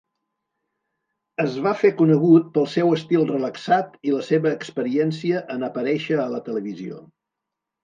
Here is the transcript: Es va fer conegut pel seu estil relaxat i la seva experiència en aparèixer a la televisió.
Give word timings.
Es 1.43 1.57
va 1.65 1.73
fer 1.81 1.91
conegut 1.99 2.47
pel 2.55 2.65
seu 2.77 2.89
estil 2.97 3.27
relaxat 3.33 4.01
i 4.11 4.15
la 4.17 4.23
seva 4.31 4.55
experiència 4.55 5.45
en 5.59 5.69
aparèixer 5.71 6.21
a 6.27 6.29
la 6.35 6.43
televisió. 6.51 7.07